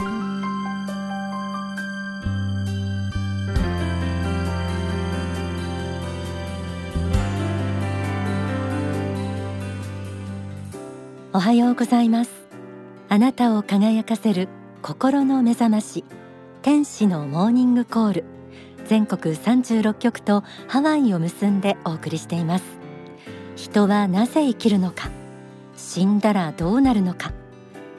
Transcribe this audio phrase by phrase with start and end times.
[11.40, 12.30] はようございます。
[13.08, 14.48] あなたを輝かせる
[14.82, 16.04] 心の目覚まし
[16.62, 18.24] 天使のモーニングコール
[18.84, 22.64] 全国36局とハワイを結んでお送りしています。
[23.56, 25.10] 人はなぜ生きるのか
[25.76, 27.32] 死んだらどうなるのか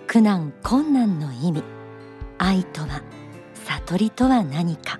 [0.07, 1.79] 苦難困難の意味
[2.39, 3.04] 愛とは
[3.66, 5.00] 悟りとは何か。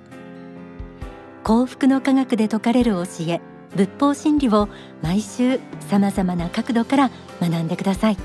[1.44, 3.42] 幸福の科学で説かれる教え
[3.76, 4.68] 仏法真理を
[5.02, 8.18] 毎週さまざまな角度から学んでください。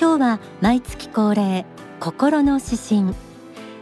[0.00, 1.66] 今日は毎月恒例
[1.98, 3.14] 心の指針。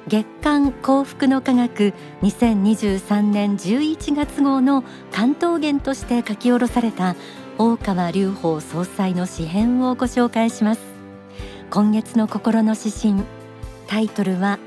[0.09, 7.15] 月刊幸福の科学2023年11月号の関東源として書き下ろされた
[7.59, 10.81] 大川隆法総裁の詩編をご紹介します。
[11.71, 13.38] 今月の心の指針。
[13.89, 14.59] タイトルは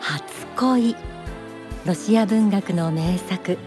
[0.00, 0.94] 初恋。
[1.84, 3.58] ロシア文学の名作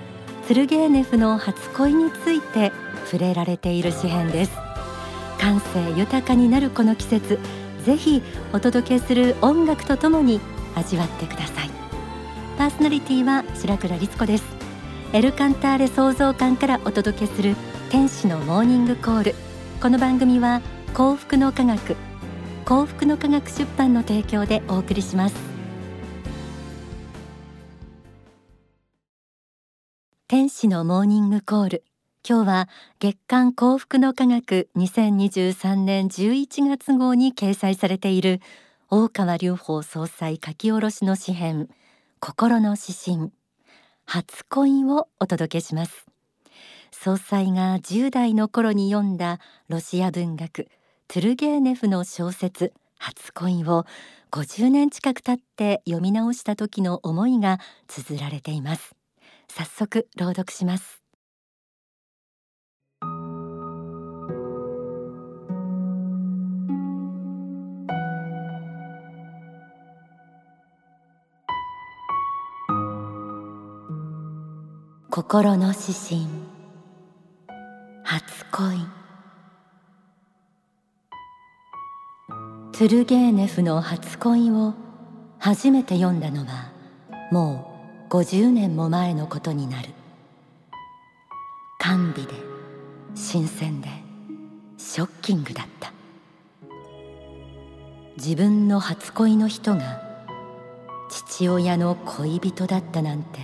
[0.47, 2.71] ツルゲーネフの初恋について
[3.03, 4.51] 触れられている詩編です。
[5.37, 7.39] 感性豊かになるこの季節
[7.83, 8.23] ぜひ
[8.53, 10.39] お届けする音楽とともに
[10.73, 11.69] 味わってください。
[12.57, 14.45] パーソナリティは白倉律子です。
[15.11, 17.57] エルカンターレ創造館からお届けする
[17.89, 19.35] 天使のモーニングコール。
[19.81, 20.61] この番組は
[20.93, 21.97] 幸福の科学
[22.71, 25.35] 幸福の科学出版の提供でお送りします。
[30.29, 31.83] 天使のモーニングコール。
[32.25, 32.69] 今日は
[33.01, 38.39] 月刊幸福の科学2023年11月号に掲載されている
[38.89, 41.67] 大川隆法総裁書き下ろしの詩編
[42.21, 43.33] 心の指針。
[44.05, 46.05] 初恋をお届けします。
[46.93, 50.69] 総裁が10代の頃に読んだロシア文学
[51.13, 53.85] トゥルゲーネフの小説初恋を
[54.31, 57.59] 50年近く経って読み直した時の思いが
[57.89, 58.95] 綴られています。
[59.49, 61.01] 早速朗読します
[75.09, 76.27] 心の指針
[78.05, 79.00] 初恋
[82.87, 84.73] ルゲーネフの初恋を
[85.39, 86.71] 初めて読んだのは
[87.31, 89.89] もう50年も前のことになる。
[91.79, 92.33] 甘美で
[93.15, 93.89] 新鮮で
[94.77, 95.91] ショッキングだった。
[98.17, 100.01] 自分の初恋の人が
[101.09, 103.39] 父親の恋人だったなんて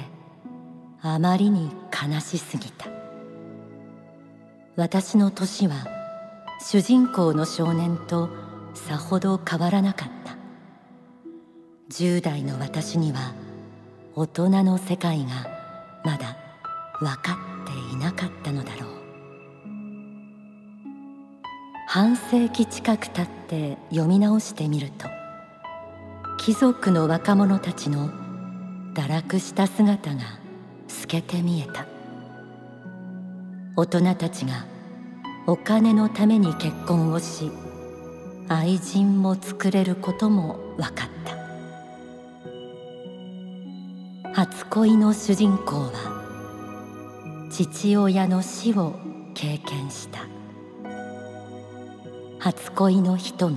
[1.02, 2.88] あまりに悲しすぎた。
[4.76, 5.88] 私の年は
[6.60, 8.47] 主人公の少年と
[8.78, 10.38] さほど変わらなかった。
[11.90, 13.34] 10代の私には
[14.16, 15.48] 大人の世界が
[16.06, 16.38] まだ
[17.00, 18.90] 分かっていなかったのだろう。
[21.88, 25.08] 半世紀近く経って読み直してみると
[26.38, 28.10] 貴族の若者たちの
[28.94, 30.22] 堕落した姿が
[30.88, 31.86] 透けて見えた。
[33.76, 34.66] 大人たちが
[35.46, 37.52] お金のために結婚をし
[38.50, 41.36] 愛人も作れることも分かった。
[44.34, 45.92] 初恋の主人公は
[47.52, 48.96] 父親の死を
[49.34, 50.22] 経験した。
[52.40, 53.56] 初恋の人が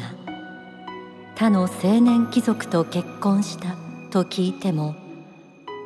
[1.37, 3.77] 他の青年貴族と結婚した
[4.11, 4.97] と聞いても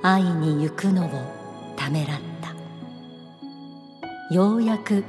[0.03, 1.11] 会いに行くのを
[1.77, 2.55] ためらった。
[4.35, 5.05] ようやく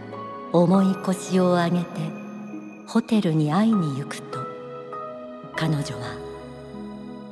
[0.51, 2.24] 重い腰を上げて
[2.87, 4.39] ホテルに会いに行くと
[5.55, 6.17] 彼女は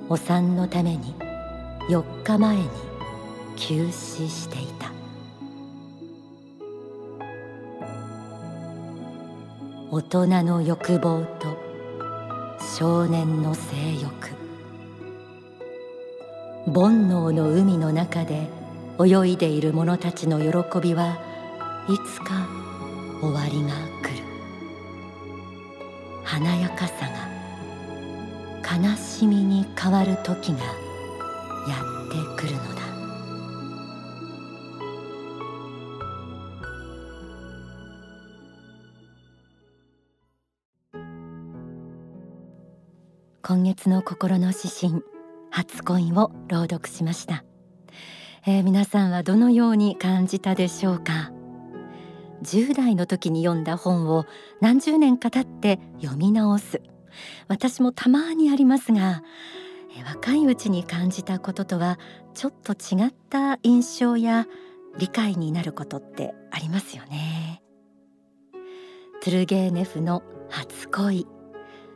[0.09, 1.13] お産のために
[1.89, 2.69] 4日前に
[3.55, 4.91] 急死していた。
[9.91, 11.55] 大人の欲望と
[12.77, 14.33] 少年の性欲。
[16.65, 18.47] 煩悩の海の中で
[18.99, 21.19] 泳いでいる者たちの喜びは
[21.87, 22.47] いつか
[23.21, 24.22] 終わりが来る。
[26.75, 32.83] かさが悲しみに変わる時がやってくるのだ。
[43.45, 45.03] 今月の心の指針
[45.51, 47.43] 初恋を朗読しました。
[48.47, 51.32] えー、皆さんはどのように感じたでしょうか？
[52.43, 54.25] 10代の時に読んだ本を
[54.61, 56.81] 何十年か経って読み直す。
[57.47, 59.23] 私もたまにありますが
[60.05, 61.99] 若いうちに感じたこととは
[62.33, 64.47] ちょっと違った印象や
[64.97, 67.61] 理解になることってありますよね。
[69.21, 71.27] トゥルゲーネフの初恋。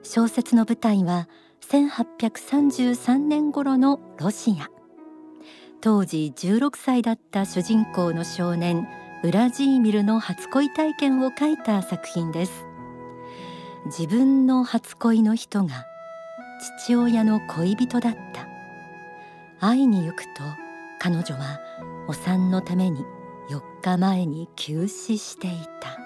[0.04, 1.28] 小説の舞台は
[1.70, 4.70] 1833年頃のロシア。
[5.82, 8.88] 当時16歳だった主人公の少年
[9.24, 12.68] ウラジーミルの初恋体験を書いた作品です。
[13.86, 15.88] 自分の初恋の人が
[16.84, 18.48] 父親の恋人だった。
[19.60, 20.44] 会いに行くと
[21.00, 21.60] 彼女は
[22.08, 23.04] お産のために
[23.50, 25.98] 4日前に急死していた。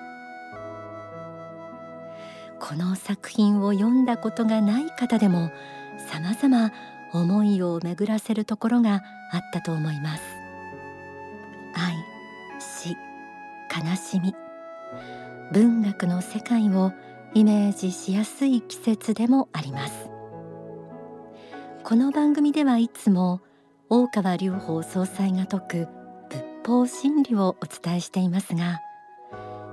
[2.65, 5.51] この作品を読んだことがない方でも
[6.09, 6.71] 様々
[7.11, 9.01] 思いを巡らせるところが
[9.33, 10.40] あったと思います。
[13.71, 14.35] 悲しみ。
[15.53, 16.91] 文学の世界を
[17.33, 20.09] イメージしやすい季節でもあります。
[21.83, 23.41] この番組ではいつも
[23.89, 25.87] 大川隆法総裁が説く
[26.29, 28.79] 仏法真理をお伝えしていますが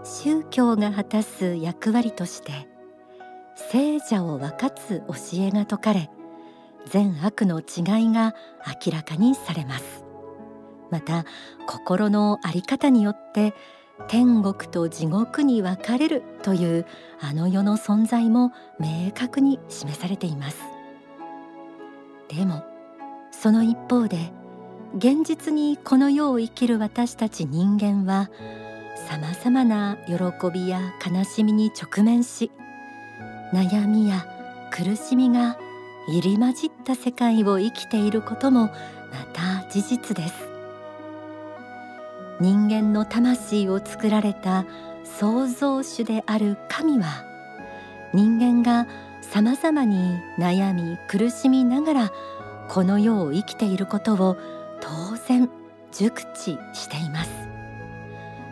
[0.04, 2.66] 宗教が果たす役割として
[3.54, 6.10] 聖者を分かつ教えが説かれ
[6.86, 8.34] 善悪の違いが
[8.84, 10.04] 明らかにされます。
[10.90, 11.26] また
[11.66, 13.52] 心の在り方によって
[14.06, 16.86] 天国と地獄に分かれるという
[17.20, 20.58] あの世の存在も明確に示されています。
[22.28, 22.62] でも
[23.30, 24.32] その一方で
[24.96, 28.30] 現実にこの世を生きる私たち人間は
[29.08, 30.14] さまざまな喜
[30.52, 32.50] びや悲しみに直面し
[33.52, 34.26] 悩みや
[34.70, 35.58] 苦しみが
[36.08, 38.72] 入り混じった世界を生きていることもま
[39.32, 40.47] た事実です。
[42.40, 44.64] 人間の魂を作られた
[45.04, 47.24] 創造主である神は
[48.14, 48.86] 人間が
[49.20, 52.12] さまざまに悩み苦しみながら
[52.68, 54.36] この世を生きていることを
[54.80, 55.50] 当然
[55.92, 57.30] 熟知しています。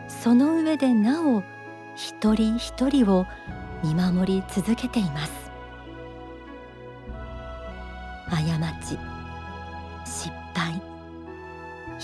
[0.09, 1.43] その上でなお
[1.95, 3.27] 一人一人を
[3.85, 5.33] 見守り続けています。
[8.29, 8.37] 過
[8.85, 9.16] ち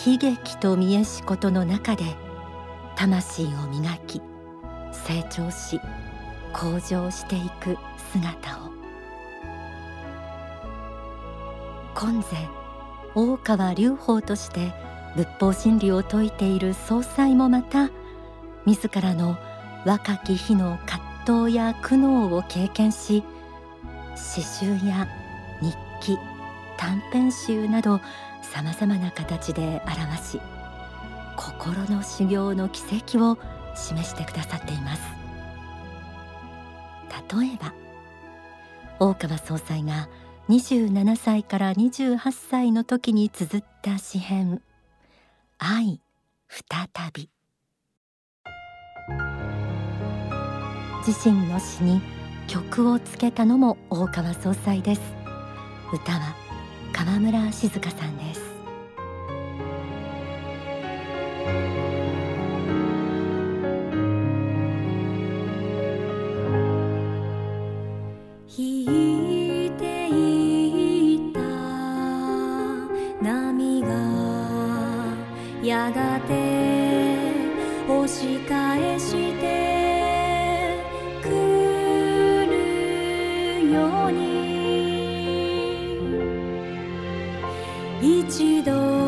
[0.04, 2.04] 悲劇と見えしことの中で
[2.96, 4.20] 魂を磨き
[4.90, 5.80] 成長し
[6.52, 7.78] 向上していく
[8.12, 8.72] 姿を。
[11.94, 12.36] 今世
[13.14, 14.72] 大川隆法として
[15.14, 17.90] 仏法真理を説いている総裁もまた
[18.66, 19.36] 自らの
[19.84, 23.22] 若き日の葛藤や苦悩を経験し
[24.16, 25.06] 詩集や
[25.60, 26.18] 日記
[26.76, 28.00] 短編集など
[28.52, 30.40] さまざまな形で表し
[31.38, 33.38] 心の修行の軌跡を
[33.74, 35.02] 示してくださっています。
[37.40, 37.72] 例えば
[38.98, 40.10] 大川総裁が
[40.50, 44.60] 27歳から28歳の時に綴った詩編
[45.58, 46.02] 愛
[46.48, 47.30] 再び。
[51.06, 52.02] 自身の詩に
[52.48, 55.00] 曲をつけたのも大川総裁です。
[55.90, 56.34] 歌は
[56.92, 58.41] 川村静香さんです。
[83.72, 84.42] ように。
[88.02, 89.01] 一度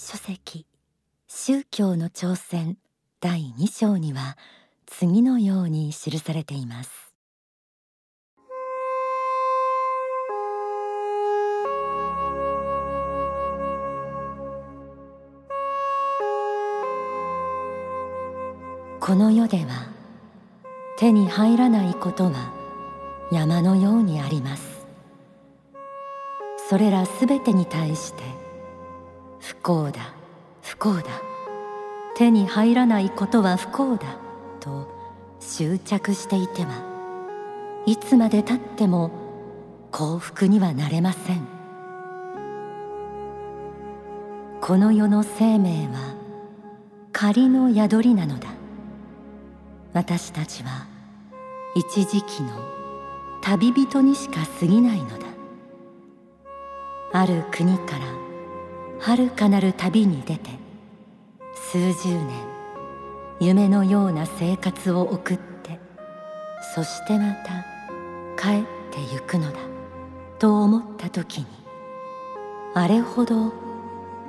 [0.00, 0.64] 書籍
[1.26, 2.78] 宗教の挑戦
[3.20, 4.38] 第2章には
[4.86, 7.12] 次のように記されています。
[19.00, 19.88] この世では
[20.96, 22.52] 手に入らないことは
[23.32, 24.86] 山のようにあります。
[26.70, 28.47] それらすべてに対して
[29.40, 30.14] 不幸だ。
[30.62, 31.04] 不幸だ。
[32.16, 34.16] 手に入らないことは不幸だ。
[34.60, 34.88] と
[35.40, 39.10] 執着していてはいつまでたっても
[39.92, 41.46] 幸福にはなれません。
[44.60, 46.14] この世の生命は
[47.12, 48.48] 仮の宿りなのだ。
[49.94, 50.86] 私たちは
[51.74, 52.50] 一時期の
[53.40, 55.26] 旅人にしか過ぎないのだ。
[57.12, 58.27] ある国から
[59.00, 60.50] 遥かなる旅に出て
[61.70, 62.30] 数十年
[63.40, 65.78] 夢のような生活を送って
[66.74, 67.64] そしてまた
[68.36, 69.58] 帰ってゆくのだ
[70.38, 71.46] と思った時に
[72.74, 73.52] あれほど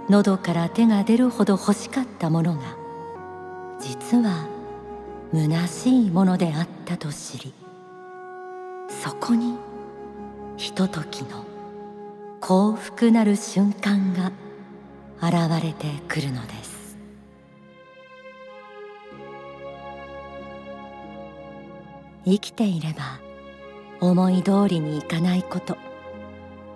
[0.09, 2.77] 喉から手が出るほど欲しかったものが
[3.79, 4.47] 実は
[5.33, 7.53] 虚しいものであったと知り
[8.89, 9.55] そこに
[10.57, 11.45] ひとときの
[12.39, 14.31] 幸福なる瞬間が
[15.21, 16.97] 現れてくるのです。
[22.25, 23.19] 生きていれば
[24.01, 25.77] 思い通りにいかないこと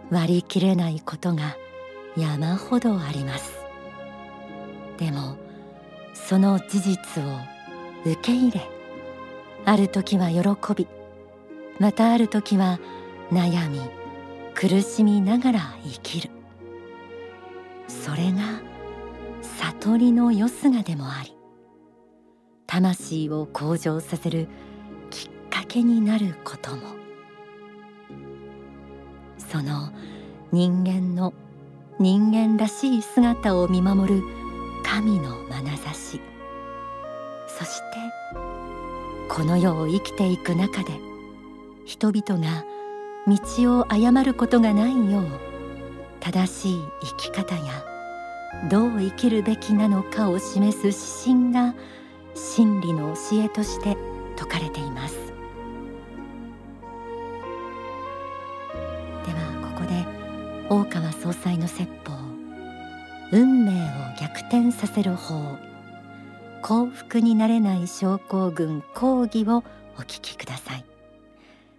[0.09, 1.55] 割り切れないことが
[2.17, 3.53] 山ほどあります。
[4.97, 5.37] でも
[6.13, 7.27] その事実を
[8.05, 8.61] 受け入れ
[9.65, 10.87] ある時は喜び
[11.79, 12.79] またある時は
[13.31, 13.79] 悩み
[14.53, 16.32] 苦しみながら生きる。
[18.01, 18.61] それが
[19.41, 21.37] 悟りのよすがでもあり
[22.65, 24.47] 魂を向上させる
[25.11, 26.81] きっかけになることも。
[29.37, 29.91] その
[30.51, 31.33] 人間の
[31.99, 34.23] 人間らしい姿を見守る
[34.83, 36.19] 神の眼差し。
[37.47, 37.83] そして
[39.29, 40.93] この世を生きていく中で
[41.85, 42.65] 人々が
[43.27, 45.52] 道を誤ることがないよう
[46.23, 47.83] 正しい生き方や
[48.69, 51.75] どう生きるべきなのかを示す指針が
[52.33, 53.97] 真理の教えとして
[54.37, 55.17] 説かれています。
[59.25, 60.05] ではここで
[60.69, 62.13] 大川総裁の説法
[63.33, 63.75] 運命を
[64.17, 65.57] 逆転させる方
[66.61, 69.65] 幸福になれない症候群講義を
[69.97, 70.85] お聞きください。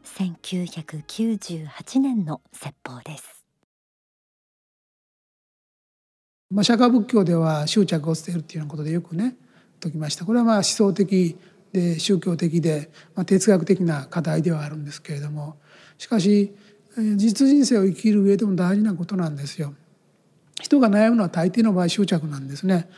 [0.05, 3.34] 1998年の説法です。
[6.55, 9.37] まあ、釈迦仏教では執着を捨てるっていうようなことでよくね
[9.83, 11.37] 説きましたこれはまあ思想的
[11.73, 15.57] で宗教的で、まあ、哲学的な課題ではあるんですけれども
[15.99, 16.55] しかし
[17.17, 19.75] 実人生を生きる上でも大事なことなんですよ。
[20.63, 22.89] 人が悩むのは大抵の場合執着なんですね。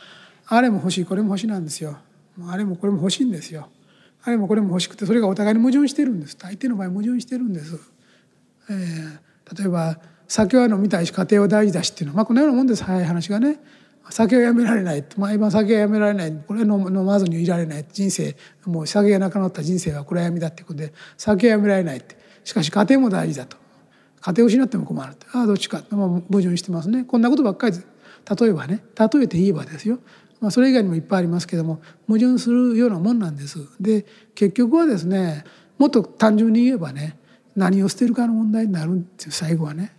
[0.45, 1.97] あれも欲しいこれも欲しいなんですよ。
[2.47, 3.69] あれもこれも欲しいんですよ。
[4.21, 7.79] あれもこれも欲しくてそれがお互いに矛盾してるんです大抵の場合矛盾してるんです。
[8.69, 12.13] えー、例えば酒は飲みたいし家庭は大事だしっていうの。
[12.13, 12.83] は、まあ、このようなもんです。
[12.83, 13.59] 早い話がね。
[14.09, 15.03] 酒はやめられない。
[15.17, 16.43] 毎晩酒はやめられない。
[16.47, 17.85] これ飲まずにいられない。
[17.91, 18.35] 人生。
[18.65, 22.17] もう酒がなくなった人生は暗闇だっていうことで酒はやめられないって。
[22.43, 23.57] しかし家庭も大事だと。
[24.21, 27.03] 家庭を失っても困るってああどっちか、まあ、矛盾してますね。
[27.03, 28.83] こんなことばっかり例えばね。
[28.97, 29.99] 例えて言えばですよ、
[30.41, 33.59] まあ、それ以外にもいっぱいありますけども矛盾するようなもんなんです。
[33.79, 34.05] で
[34.35, 35.43] 結局はですね
[35.77, 37.17] もっと単純に言えばね
[37.55, 39.96] 何を捨てるかの問題になるっていう最後はね。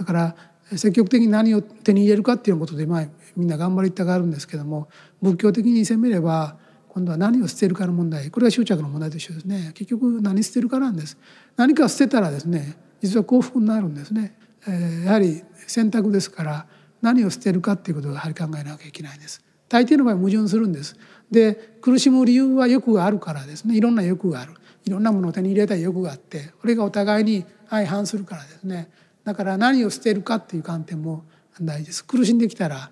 [0.00, 0.34] だから
[0.78, 4.88] 積極的に何を手に入れるかっていうことで、まあ、みんな頑張りたがるんですけども
[5.20, 6.56] 仏教的に攻めれば
[6.88, 9.72] 今度は何を捨てるかの問題これが執着の問題と一緒ですね。
[9.74, 11.18] 結局何捨てるかなんです。
[11.56, 16.66] 何か捨てたらですね実は幸福になるんですね、えー、やはり選択ですから
[17.02, 19.44] 何を捨てるかっていうことをやはり考えなきゃいけないんです。
[19.68, 20.96] 大抵の場合矛盾するんです。
[21.30, 23.76] で苦しむ理由は欲があるからですね。
[23.76, 24.54] いろんな欲がある。
[24.86, 28.88] いろんなものを手に入れたい欲があってこれがお互いに相反するからですね。
[29.24, 31.24] だから何を捨てるかっていう観点も
[31.60, 32.04] 大事です。
[32.04, 32.90] 苦しんできたら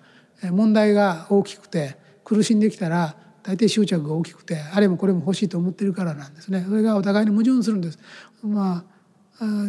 [0.51, 6.65] 問題が大きくて苦しんできたら大抵執着が大きくてあれもこれも欲しいと思ってるからなんですね。
[6.67, 7.99] それがお互いに矛盾するんです。
[8.43, 8.99] まあ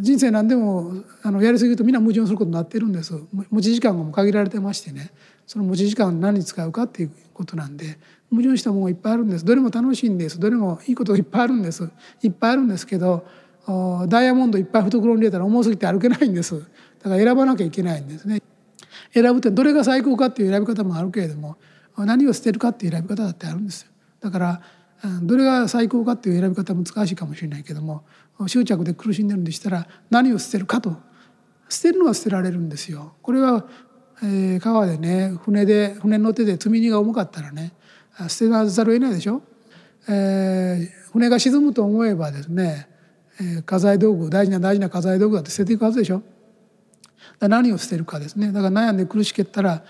[0.01, 3.15] 人生何でもあのやりすぎるとみんな矛盾することになってるんです。
[3.51, 5.13] 持ち時間も限られてましてね。
[5.47, 7.99] その持ち時間を何に使うかっていうことなんで
[8.31, 9.45] 矛盾したものがいっぱいあるんです。
[9.45, 10.39] どれも楽しいんです。
[10.39, 11.89] どれもいいことがいっぱいあるんです。
[12.23, 13.27] いっぱいあるんですけど
[14.09, 16.59] ダイヤモンドいっぱい懐に入れたら重すぎて歩けないんです
[17.03, 18.43] だから選ばなきゃいけないんですね
[19.13, 21.57] 選ぶってどれが最高かっていう選び方もあるけれども
[21.97, 23.91] 何を捨てるかっていう選び方だってあるんですよ
[24.21, 24.63] だから
[25.23, 28.05] どれが最高かっていう選び方難しいかもしれないけども
[28.47, 30.97] 執着で苦しんでるんでしたら何を捨てるかと
[31.69, 33.15] 捨てるのは捨てられるんですよ。
[33.23, 33.65] これは、
[34.23, 37.73] えー、川でね船で船に乗ってて積み荷が重かったらね
[38.29, 39.43] 捨てざるを得ないでしょ。
[40.09, 42.89] えー、船が沈むと思えばですね、
[43.41, 46.23] えー、家財道具大事な大事な家財道具だって捨てていくはずでしょ。
[47.39, 48.53] だ何を捨てるかですね。
[48.53, 49.83] だから悩んで苦しけったら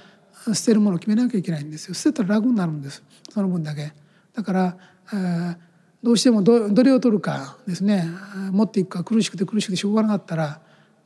[0.54, 1.94] 捨てるものを決めなきゃいけないんですよ。
[1.94, 3.02] 捨てたら楽になるんです。
[3.28, 3.92] その分だけ。
[4.34, 4.76] だから、
[5.12, 5.56] えー、
[6.02, 8.06] どうしてもどどれを取るかですね。
[8.52, 10.60] 持っていくか苦しくて苦しくてしょうがなかったら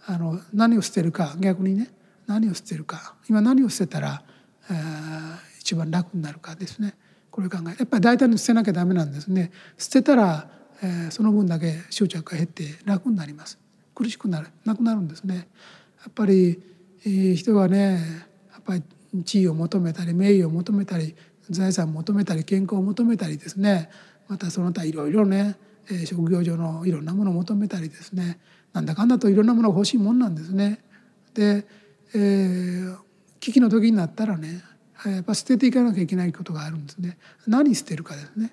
[0.07, 1.91] あの何を捨てるか逆にね。
[2.27, 3.15] 何を捨てるか。
[3.29, 4.23] 今何を捨てたら、
[4.71, 6.95] えー、一番楽になるかですね。
[7.31, 9.51] これ考えやっぱり大胆に捨てなきゃダメなんですね。
[9.77, 10.49] 捨てたら、
[10.85, 13.59] えー、その分だけ執着が減って楽になります
[13.95, 15.49] 苦しくなるなくなるんですね
[16.03, 16.63] やっぱり、
[17.07, 18.01] えー、人はね
[18.53, 18.83] やっぱり
[19.25, 21.17] 地位を求めたり名誉を求めたり
[21.49, 23.89] 財産を求めたり健康を求めたりですね
[24.29, 25.57] またその他いろいろね、
[25.91, 28.39] えー、職業上のいろんなものを求めたりですね
[28.75, 30.81] なんだかんだといろんなものが欲しいもんなんですね。
[31.33, 31.65] で、
[32.13, 32.97] えー、
[33.39, 34.65] 危機の時になったらね
[35.07, 37.17] やっぱ捨てていかなきゃいけないことがあるんですね。
[37.47, 38.53] 何捨てるかですね。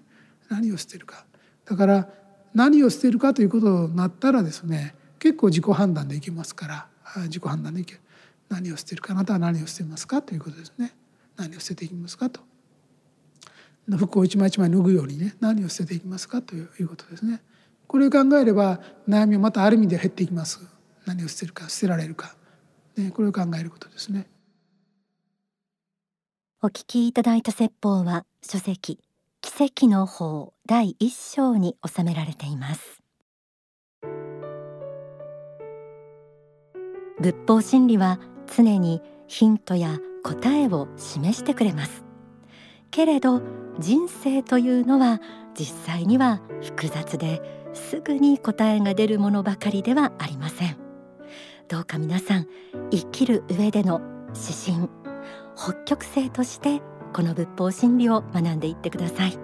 [0.50, 1.26] 何を捨てるか。
[1.66, 2.10] だから
[2.54, 6.88] 何を捨てるかということになったらですね結構自己判断でいけますから
[7.24, 8.02] 自己判断でいける。
[8.50, 10.94] 何を捨てるかあなたは何を捨てますかということですね。
[11.38, 12.42] 何を捨てていきますかと。
[13.98, 17.42] 服を一枚一枚脱ぐようにね何を捨てていきますかということですね。
[17.92, 20.62] これを考えれば悩みはまたある意味で減っていきます
[21.06, 22.38] 何を捨てるか捨てられるか、
[22.96, 24.28] ね、これを考えることですね
[26.62, 28.98] お聞きいただいた説法は書籍
[29.44, 33.02] 奇跡の法第一章に収められています。
[37.20, 38.20] 仏法真理は
[38.56, 42.06] 常にヒントや答えを示してくれます。
[42.92, 43.42] けれど
[43.80, 45.20] 人生というのは
[45.56, 47.42] 実際には複雑で
[47.74, 50.78] すぐに答えが出るものばかりではありません。
[51.68, 52.48] どうか皆さん
[52.92, 54.90] 生きる上での指針
[55.56, 56.82] 北極星として
[57.14, 59.38] この仏法真理を学んでいってください。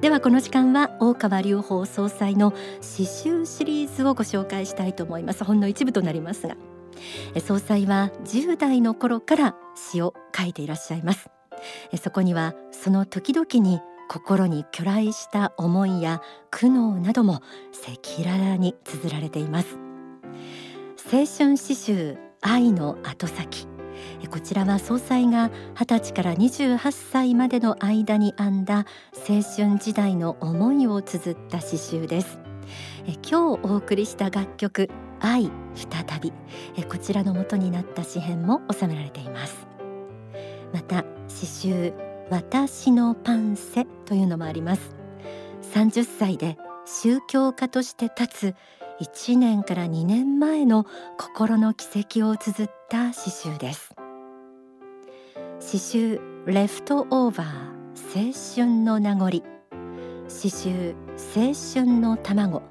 [0.00, 5.44] ではこの時間は大川隆法総裁の詩集シリーズをご紹介したいと思います。
[5.44, 6.56] ほんの一部となりますが
[7.40, 11.30] 総裁は10代の頃から詩を書いていらっしゃいます。
[12.02, 17.40] そこにはその時々に心に巨来した思いや苦悩なども
[17.86, 19.78] 赤裸々に綴られています。
[21.12, 23.66] 青春詩集愛の後先。
[24.30, 28.86] こちらは総裁が20歳から28歳までの間に編んだ
[29.28, 32.38] 青春時代の思いを綴った詩集です。
[33.06, 34.90] 今日お送りした楽曲
[35.20, 36.32] 愛再び。
[36.88, 39.66] こちらの元になった詩編も収められています。
[40.72, 41.92] また詩集
[42.30, 44.94] 私のパンセというのもあります。
[45.72, 46.56] 30歳で
[46.86, 48.54] 宗教家として立つ
[49.00, 50.86] 1年から2年前の
[51.18, 53.94] 心の奇跡を綴った詩集です。
[55.60, 59.42] 詩集レフトオーバー青春の名残。
[60.28, 60.94] 詩集
[61.36, 62.62] 青春の卵。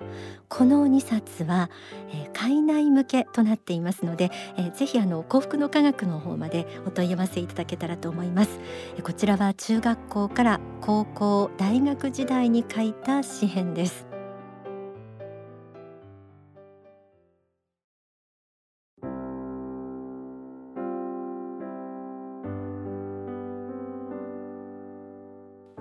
[0.55, 1.71] この2冊は、
[2.11, 8.59] えー、海内向けとなっていますので、えー、ぜひあの幸福の科学の方までお問い合わせいただけたらと思います、
[8.95, 14.05] えー、こちらは中学校から高校大学時代に書いた詩編です。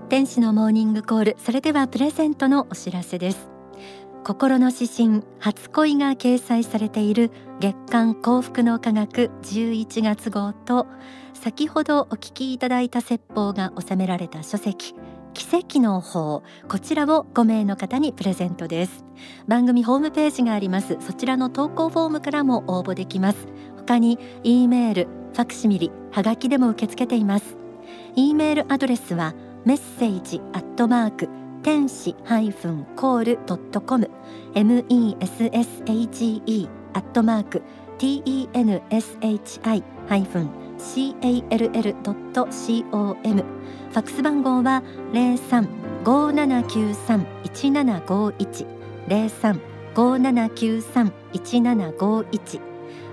[0.08, 1.36] 天使のモーニングコール。
[1.38, 3.61] それではプレゼントのお知らせです。
[4.24, 10.86] 心の指針初恋が掲載されている月刊幸福の科学11月号と
[11.34, 14.94] 先ほどお聞きいただいた説法が収められた書籍
[15.34, 19.04] 奇跡の法こちらを5名の方にプレゼントです。
[19.48, 20.98] 番組ホームページがあります。
[21.00, 23.46] そちらの投稿フォームからも応募できます。
[23.78, 27.56] 他に E メールファクシミリはがきでも受け付けています。
[28.14, 34.10] E メールアドレスはメッセージアットマーク天使ハイフンコールドットコム
[34.54, 37.62] M E S S H E アットマーク
[37.98, 43.44] T E N S H I ハイフン C A L L ドット C O M
[43.92, 45.68] ファックス番号は零三
[46.04, 48.66] 五七九三一七五一。
[49.06, 49.60] 零三
[49.94, 52.60] 五七九三一七五一。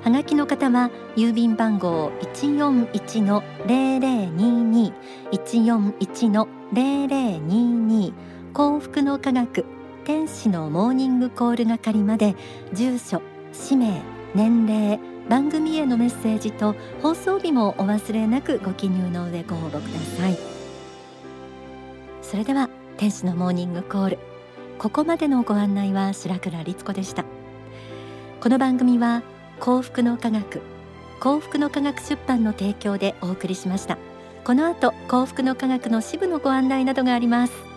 [0.03, 4.93] はがきの方は郵便番号一四一の零零二二。
[5.31, 8.13] 一四一の零零二二。
[8.53, 9.63] 幸福の科学
[10.05, 12.35] 天使のモーニングコール係まで
[12.73, 13.21] 住所
[13.53, 14.01] 氏名
[14.33, 20.38] 年齢番組へのメッセージと放送日もお忘れなくご記入の上ご応募ください。
[22.23, 24.19] それでは天使のモーニングコール
[24.79, 27.25] ここまでのご案内は白倉律子でした。
[28.41, 29.21] この番組は
[29.59, 30.62] 幸福の科学
[31.19, 33.99] 幸福の科学出版の提供でお送りしました。
[34.43, 37.68] この後幸福の科学の支部のご案内などがあります。